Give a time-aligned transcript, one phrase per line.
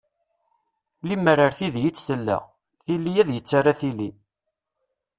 [1.07, 2.37] Lemmer ar tiddi i tt-tella,
[2.83, 4.09] tili ad yettarra tili.